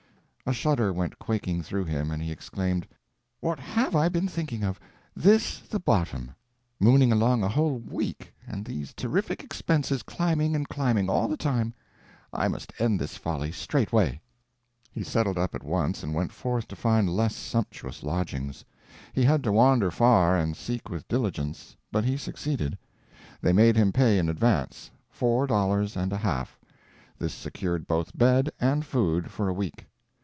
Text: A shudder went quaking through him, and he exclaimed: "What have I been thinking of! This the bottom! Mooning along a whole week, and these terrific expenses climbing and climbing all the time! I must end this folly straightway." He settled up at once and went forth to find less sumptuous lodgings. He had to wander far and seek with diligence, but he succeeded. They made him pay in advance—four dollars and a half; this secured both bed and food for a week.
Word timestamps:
A 0.43 0.53
shudder 0.53 0.91
went 0.91 1.17
quaking 1.17 1.61
through 1.61 1.85
him, 1.85 2.11
and 2.11 2.21
he 2.21 2.29
exclaimed: 2.29 2.85
"What 3.39 3.57
have 3.57 3.95
I 3.95 4.09
been 4.09 4.27
thinking 4.27 4.65
of! 4.65 4.81
This 5.15 5.59
the 5.59 5.79
bottom! 5.79 6.31
Mooning 6.77 7.09
along 7.13 7.41
a 7.41 7.47
whole 7.47 7.77
week, 7.77 8.33
and 8.45 8.65
these 8.65 8.93
terrific 8.93 9.45
expenses 9.45 10.03
climbing 10.03 10.53
and 10.53 10.67
climbing 10.67 11.09
all 11.09 11.29
the 11.29 11.37
time! 11.37 11.73
I 12.33 12.49
must 12.49 12.73
end 12.79 12.99
this 12.99 13.15
folly 13.15 13.53
straightway." 13.53 14.19
He 14.91 15.03
settled 15.05 15.37
up 15.37 15.55
at 15.55 15.63
once 15.63 16.03
and 16.03 16.13
went 16.13 16.33
forth 16.33 16.67
to 16.69 16.75
find 16.75 17.15
less 17.15 17.35
sumptuous 17.35 18.03
lodgings. 18.03 18.65
He 19.13 19.23
had 19.23 19.45
to 19.45 19.53
wander 19.53 19.89
far 19.89 20.35
and 20.35 20.57
seek 20.57 20.89
with 20.89 21.07
diligence, 21.07 21.77
but 21.93 22.03
he 22.03 22.17
succeeded. 22.17 22.77
They 23.39 23.53
made 23.53 23.77
him 23.77 23.93
pay 23.93 24.17
in 24.19 24.27
advance—four 24.27 25.47
dollars 25.47 25.95
and 25.95 26.11
a 26.11 26.17
half; 26.17 26.59
this 27.17 27.33
secured 27.33 27.87
both 27.87 28.17
bed 28.17 28.49
and 28.59 28.85
food 28.85 29.31
for 29.31 29.47
a 29.47 29.53
week. 29.53 29.87